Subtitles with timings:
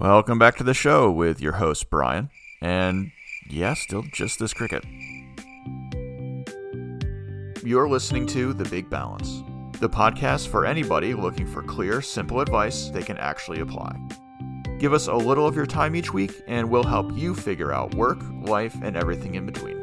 [0.00, 2.30] Welcome back to the show with your host, Brian.
[2.62, 3.12] And
[3.50, 4.82] yeah, still just this cricket.
[7.62, 9.42] You're listening to The Big Balance,
[9.78, 13.94] the podcast for anybody looking for clear, simple advice they can actually apply.
[14.78, 17.94] Give us a little of your time each week, and we'll help you figure out
[17.94, 19.79] work, life, and everything in between.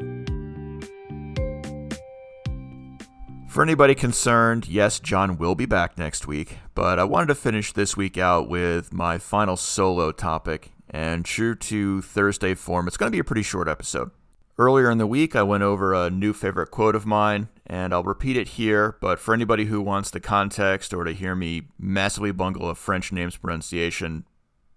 [3.58, 7.74] For anybody concerned, yes, John will be back next week, but I wanted to finish
[7.74, 13.12] this week out with my final solo topic, and true to Thursday form, it's going
[13.12, 14.12] to be a pretty short episode.
[14.60, 18.04] Earlier in the week, I went over a new favorite quote of mine, and I'll
[18.04, 22.32] repeat it here, but for anybody who wants the context or to hear me massively
[22.32, 24.26] bungle a French name's pronunciation,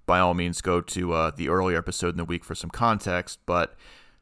[0.07, 3.41] by all means go to uh, the earlier episode in the week for some context,
[3.45, 3.75] but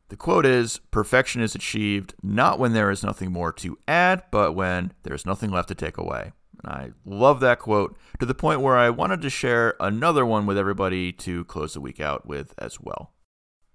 [0.09, 4.55] the quote is Perfection is achieved not when there is nothing more to add, but
[4.55, 6.33] when there is nothing left to take away.
[6.65, 10.47] And I love that quote to the point where I wanted to share another one
[10.47, 13.13] with everybody to close the week out with as well.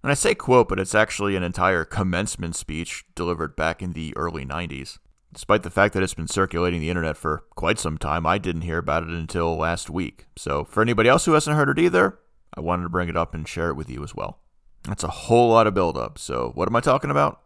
[0.02, 4.16] And I say quote, but it's actually an entire commencement speech delivered back in the
[4.18, 5.00] early 90s.
[5.32, 8.62] Despite the fact that it's been circulating the internet for quite some time, I didn't
[8.64, 10.26] hear about it until last week.
[10.36, 12.20] So, for anybody else who hasn't heard it either,
[12.56, 14.43] I wanted to bring it up and share it with you as well.
[14.88, 16.18] That's a whole lot of buildup.
[16.18, 17.42] So, what am I talking about?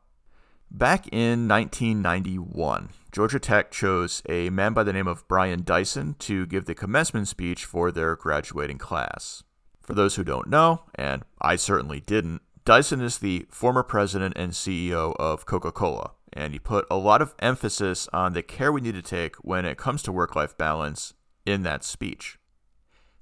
[0.70, 6.46] Back in 1991, Georgia Tech chose a man by the name of Brian Dyson to
[6.46, 9.44] give the commencement speech for their graduating class.
[9.82, 14.52] For those who don't know, and I certainly didn't, Dyson is the former president and
[14.52, 18.82] CEO of Coca Cola, and he put a lot of emphasis on the care we
[18.82, 21.14] need to take when it comes to work life balance
[21.46, 22.38] in that speech.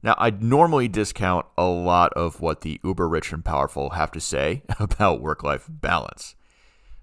[0.05, 4.19] Now, I'd normally discount a lot of what the uber rich and powerful have to
[4.19, 6.35] say about work life balance.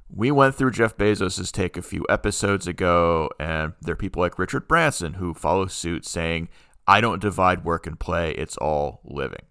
[0.08, 4.38] We went through Jeff Bezos' take a few episodes ago, and there are people like
[4.38, 6.48] Richard Branson who follow suit saying,
[6.86, 9.46] I don't divide work and play, it's all living.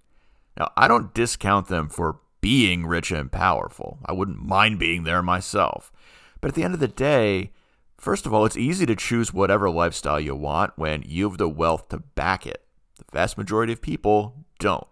[0.57, 3.99] Now, I don't discount them for being rich and powerful.
[4.05, 5.91] I wouldn't mind being there myself.
[6.39, 7.52] But at the end of the day,
[7.97, 11.50] first of all, it's easy to choose whatever lifestyle you want when you have the
[11.50, 12.60] wealth to back it.
[13.07, 14.88] The vast majority of people don't.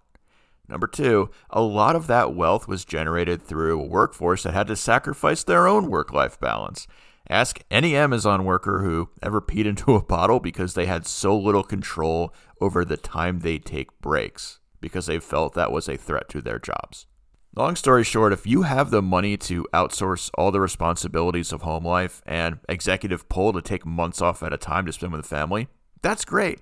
[0.70, 4.75] Number two, a lot of that wealth was generated through a workforce that had to
[4.75, 6.88] sacrifice their own work life balance.
[7.28, 11.64] Ask any Amazon worker who ever peed into a bottle because they had so little
[11.64, 16.41] control over the time they take breaks because they felt that was a threat to
[16.41, 17.08] their jobs.
[17.56, 21.86] Long story short, if you have the money to outsource all the responsibilities of home
[21.86, 25.28] life and executive pull to take months off at a time to spend with the
[25.28, 25.68] family,
[26.02, 26.62] that's great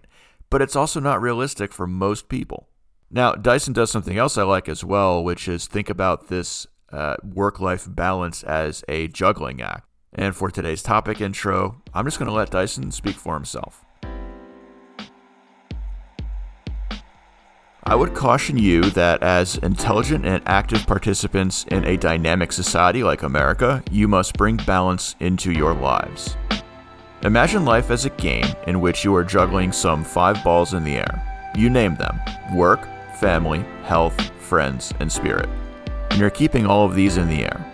[0.50, 2.70] but it's also not realistic for most people.
[3.10, 7.16] Now, Dyson does something else I like as well, which is think about this uh,
[7.24, 9.88] work life balance as a juggling act.
[10.14, 13.86] And for today's topic intro, I'm just going to let Dyson speak for himself.
[17.84, 23.24] I would caution you that as intelligent and active participants in a dynamic society like
[23.24, 26.36] America, you must bring balance into your lives.
[27.24, 30.98] Imagine life as a game in which you are juggling some five balls in the
[30.98, 31.52] air.
[31.56, 32.20] You name them
[32.54, 32.88] work,
[33.20, 35.50] family, health, friends, and spirit.
[36.12, 37.66] And you're keeping all of these in the air.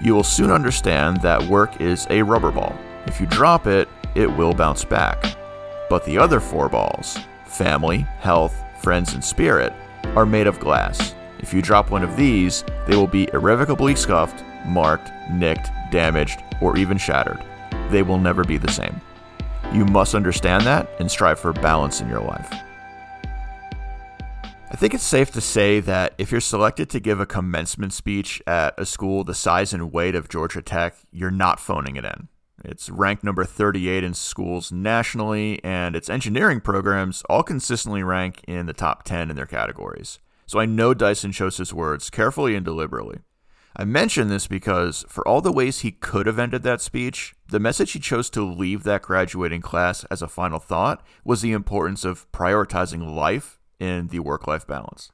[0.00, 2.78] You will soon understand that work is a rubber ball.
[3.06, 5.36] If you drop it, it will bounce back.
[5.90, 9.72] But the other four balls family, health, friends, and spirit
[10.14, 11.16] are made of glass.
[11.40, 16.76] If you drop one of these, they will be irrevocably scuffed, marked, nicked, damaged, or
[16.76, 17.44] even shattered
[17.92, 19.00] they will never be the same.
[19.72, 22.52] You must understand that and strive for balance in your life.
[24.70, 28.42] I think it's safe to say that if you're selected to give a commencement speech
[28.46, 32.28] at a school the size and weight of Georgia Tech, you're not phoning it in.
[32.64, 38.66] It's ranked number 38 in schools nationally, and its engineering programs all consistently rank in
[38.66, 40.20] the top 10 in their categories.
[40.46, 43.18] So I know Dyson chose his words carefully and deliberately.
[43.74, 47.60] I mention this because, for all the ways he could have ended that speech, the
[47.60, 52.04] message he chose to leave that graduating class as a final thought was the importance
[52.04, 55.10] of prioritizing life in the work life balance.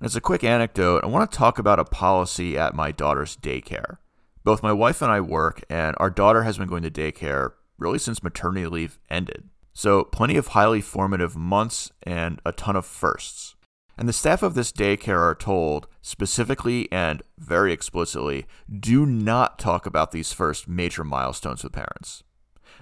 [0.00, 3.98] As a quick anecdote, I want to talk about a policy at my daughter's daycare.
[4.44, 7.98] Both my wife and I work, and our daughter has been going to daycare really
[7.98, 9.48] since maternity leave ended.
[9.72, 13.54] So, plenty of highly formative months and a ton of firsts.
[13.96, 19.86] And the staff of this daycare are told specifically and very explicitly do not talk
[19.86, 22.24] about these first major milestones with parents.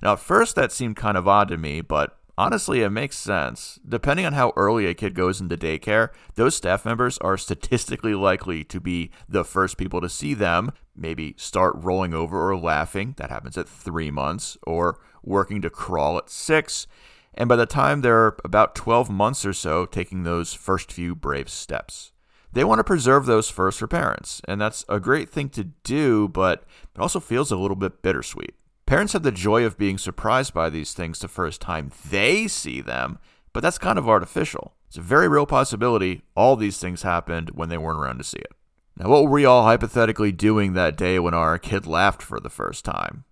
[0.03, 3.79] Now, at first, that seemed kind of odd to me, but honestly, it makes sense.
[3.87, 8.65] Depending on how early a kid goes into daycare, those staff members are statistically likely
[8.65, 13.15] to be the first people to see them, maybe start rolling over or laughing.
[13.19, 16.87] That happens at three months, or working to crawl at six
[17.35, 21.49] and by the time they're about 12 months or so taking those first few brave
[21.49, 22.12] steps.
[22.53, 26.29] They want to preserve those first for parents, and that's a great thing to do,
[26.29, 28.55] but it also feels a little bit bittersweet.
[28.87, 32.81] Parents have the joy of being surprised by these things the first time they see
[32.81, 33.21] them,
[33.53, 34.75] but that's kind of artificial.
[34.88, 38.38] It's a very real possibility all these things happened when they weren't around to see
[38.38, 38.50] it.
[38.97, 42.50] Now, what were we all hypothetically doing that day when our kid laughed for the
[42.50, 43.25] first time?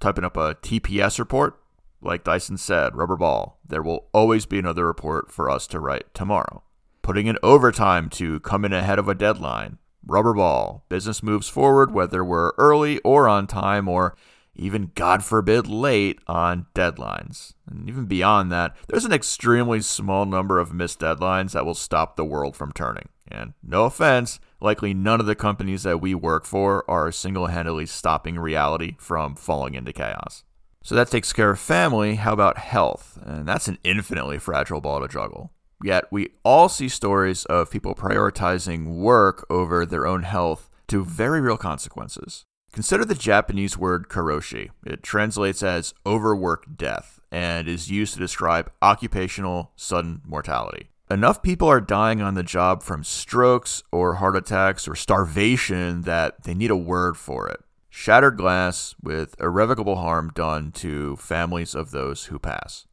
[0.00, 1.59] Typing up a TPS report?
[2.02, 6.12] Like Dyson said, rubber ball, there will always be another report for us to write
[6.14, 6.62] tomorrow.
[7.02, 9.78] Putting in overtime to come in ahead of a deadline?
[10.06, 14.16] Rubber ball, business moves forward whether we're early or on time or
[14.54, 17.54] even, God forbid, late on deadlines.
[17.66, 22.16] And even beyond that, there's an extremely small number of missed deadlines that will stop
[22.16, 23.08] the world from turning.
[23.28, 27.86] And no offense, likely none of the companies that we work for are single handedly
[27.86, 30.44] stopping reality from falling into chaos.
[30.82, 32.16] So that takes care of family.
[32.16, 33.18] How about health?
[33.22, 35.52] And that's an infinitely fragile ball to juggle.
[35.82, 41.40] Yet we all see stories of people prioritizing work over their own health to very
[41.40, 42.44] real consequences.
[42.72, 44.70] Consider the Japanese word karoshi.
[44.86, 50.90] It translates as overworked death and is used to describe occupational sudden mortality.
[51.10, 56.44] Enough people are dying on the job from strokes or heart attacks or starvation that
[56.44, 57.60] they need a word for it.
[57.92, 62.86] Shattered glass with irrevocable harm done to families of those who pass.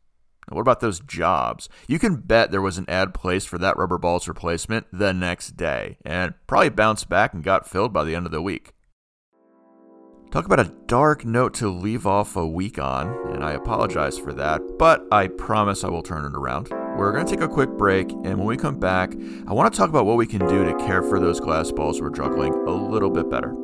[0.50, 1.70] What about those jobs?
[1.88, 5.56] You can bet there was an ad placed for that rubber ball's replacement the next
[5.56, 8.74] day, and probably bounced back and got filled by the end of the week.
[10.32, 14.34] Talk about a dark note to leave off a week on, and I apologize for
[14.34, 16.70] that, but I promise I will turn it around.
[16.98, 19.14] We're going to take a quick break, and when we come back,
[19.48, 22.02] I want to talk about what we can do to care for those glass balls
[22.02, 23.56] we're juggling a little bit better.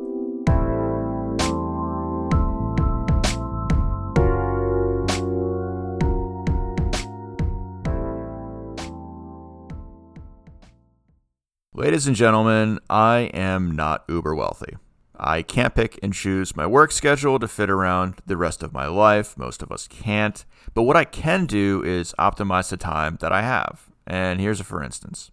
[11.76, 14.76] Ladies and gentlemen, I am not uber wealthy.
[15.18, 18.86] I can't pick and choose my work schedule to fit around the rest of my
[18.86, 19.36] life.
[19.36, 20.44] Most of us can't.
[20.72, 23.90] But what I can do is optimize the time that I have.
[24.06, 25.32] And here's a for instance.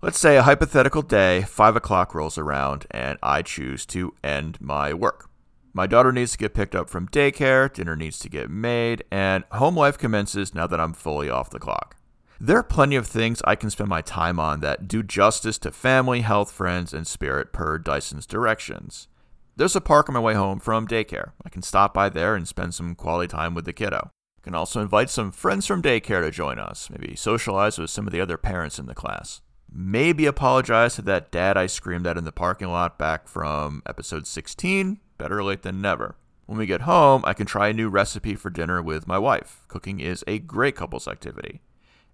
[0.00, 4.94] Let's say a hypothetical day, 5 o'clock rolls around, and I choose to end my
[4.94, 5.28] work.
[5.74, 9.44] My daughter needs to get picked up from daycare, dinner needs to get made, and
[9.52, 11.96] home life commences now that I'm fully off the clock.
[12.44, 15.70] There are plenty of things I can spend my time on that do justice to
[15.70, 19.06] family, health, friends, and spirit per Dyson's directions.
[19.54, 21.34] There's a park on my way home from daycare.
[21.44, 24.10] I can stop by there and spend some quality time with the kiddo.
[24.38, 28.08] I can also invite some friends from daycare to join us, maybe socialize with some
[28.08, 29.40] of the other parents in the class.
[29.72, 34.26] Maybe apologize to that dad I screamed at in the parking lot back from episode
[34.26, 34.98] 16.
[35.16, 36.16] Better late than never.
[36.46, 39.60] When we get home, I can try a new recipe for dinner with my wife.
[39.68, 41.60] Cooking is a great couples activity.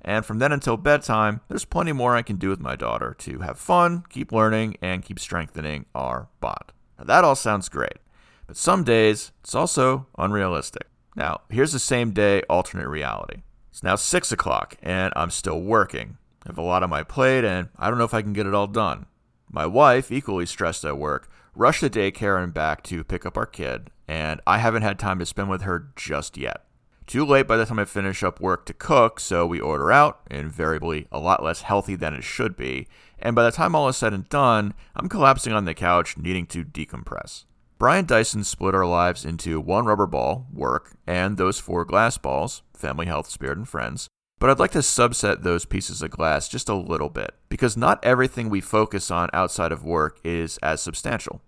[0.03, 3.41] And from then until bedtime, there's plenty more I can do with my daughter to
[3.41, 6.73] have fun, keep learning, and keep strengthening our bond.
[6.99, 7.99] Now, that all sounds great,
[8.47, 10.87] but some days it's also unrealistic.
[11.17, 13.43] Now, here's the same day alternate reality.
[13.71, 16.17] It's now 6 o'clock, and I'm still working.
[16.45, 18.47] I have a lot on my plate, and I don't know if I can get
[18.47, 19.07] it all done.
[19.51, 23.47] My wife, equally stressed at work, rushed to daycare and back to pick up our
[23.47, 26.65] kid, and I haven't had time to spend with her just yet.
[27.09, 30.21] Too late by the time I finish up work to cook, so we order out,
[30.31, 32.87] invariably a lot less healthy than it should be,
[33.19, 36.45] and by the time all is said and done, I'm collapsing on the couch, needing
[36.49, 37.47] to decompress.
[37.79, 42.63] Brian Dyson split our lives into one rubber ball, work, and those four glass balls,
[42.75, 44.07] family, health, spirit, and friends.
[44.39, 48.05] But I'd like to subset those pieces of glass just a little bit, because not
[48.05, 51.41] everything we focus on outside of work is as substantial.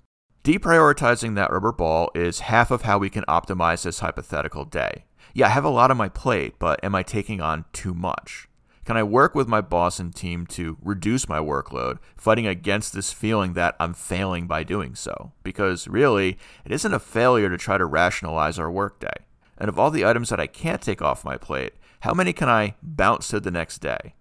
[0.42, 5.46] Deprioritizing that rubber ball is half of how we can optimize this hypothetical day yeah,
[5.46, 8.48] I have a lot on my plate, but am I taking on too much?
[8.84, 13.12] Can I work with my boss and team to reduce my workload, fighting against this
[13.12, 15.32] feeling that I'm failing by doing so?
[15.42, 19.12] Because really, it isn't a failure to try to rationalize our workday.
[19.58, 22.48] And of all the items that I can't take off my plate, how many can
[22.48, 24.14] I bounce to the next day?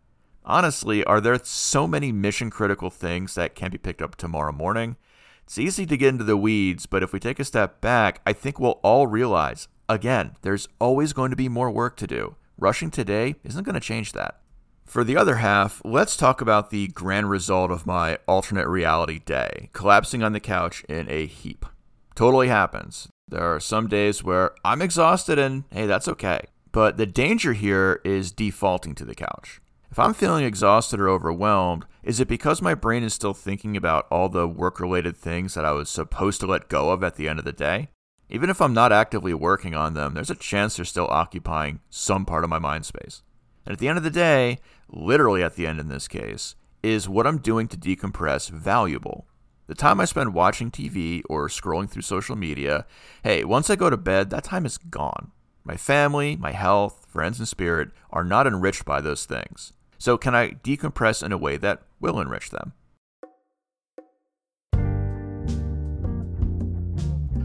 [0.44, 4.98] Honestly, are there so many mission critical things that can be picked up tomorrow morning?
[5.46, 8.34] It's easy to get into the weeds, but if we take a step back, I
[8.34, 12.36] think we'll all realize Again, there's always going to be more work to do.
[12.60, 14.40] Rushing today isn't going to change that.
[14.86, 19.72] For the other half, let's talk about the grand result of my alternate reality day
[19.74, 21.66] collapsing on the couch in a heap.
[22.14, 23.08] Totally happens.
[23.28, 26.42] There are some days where I'm exhausted, and hey, that's okay.
[26.72, 29.60] But the danger here is defaulting to the couch.
[29.90, 34.08] If I'm feeling exhausted or overwhelmed, is it because my brain is still thinking about
[34.12, 37.28] all the work related things that I was supposed to let go of at the
[37.28, 37.90] end of the day?
[38.30, 42.26] Even if I'm not actively working on them, there's a chance they're still occupying some
[42.26, 43.24] part of my mind space.
[43.66, 47.10] And at the end of the day, literally at the end in this case, is
[47.10, 49.26] what I'm doing to decompress valuable?
[49.68, 52.86] The time I spend watching TV or scrolling through social media,
[53.24, 55.32] hey, once I go to bed, that time is gone.
[55.64, 59.74] My family, my health, friends, and spirit are not enriched by those things.
[59.98, 62.74] So, can I decompress in a way that will enrich them?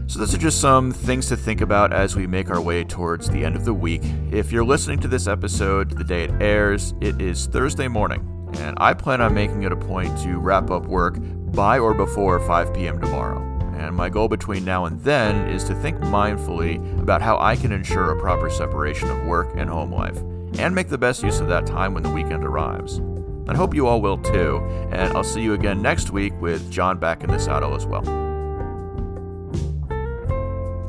[0.07, 3.27] So, those are just some things to think about as we make our way towards
[3.27, 4.01] the end of the week.
[4.31, 8.21] If you're listening to this episode the day it airs, it is Thursday morning,
[8.59, 11.15] and I plan on making it a point to wrap up work
[11.53, 13.01] by or before 5 p.m.
[13.01, 13.41] tomorrow.
[13.77, 17.71] And my goal between now and then is to think mindfully about how I can
[17.71, 20.17] ensure a proper separation of work and home life,
[20.59, 23.01] and make the best use of that time when the weekend arrives.
[23.47, 24.57] I hope you all will too,
[24.91, 28.24] and I'll see you again next week with John back in the saddle as well.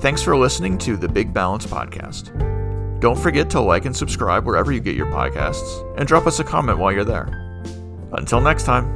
[0.07, 2.31] Thanks for listening to the Big Balance Podcast.
[3.01, 6.45] Don't forget to like and subscribe wherever you get your podcasts, and drop us a
[6.45, 7.27] comment while you're there.
[8.13, 8.87] Until next time.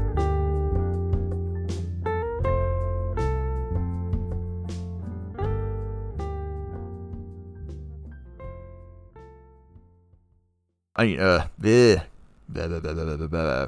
[10.94, 12.04] I uh, bleh,
[12.48, 13.66] blah, blah, blah.